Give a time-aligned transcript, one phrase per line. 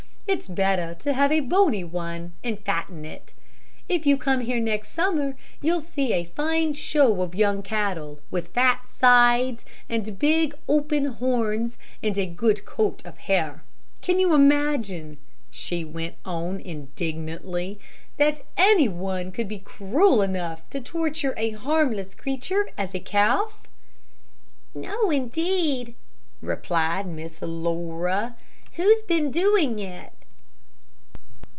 [0.27, 3.33] It's better to have a bony one and fatten it.
[3.89, 8.53] If you come here next summer, you'll see a fine show of young cattle, with
[8.53, 13.61] fat sides, and big, open horns, and a good coat of hair.
[14.01, 15.17] Can you imagine,"
[15.49, 17.77] she went on, indignantly,
[18.15, 23.01] "that any one could be cruel enough to torture such a harmless creature as a
[23.01, 23.63] calf?"
[24.73, 25.93] "No, indeed,"
[26.41, 28.37] replied Miss Laura.
[28.77, 30.13] "Who has been doing it?"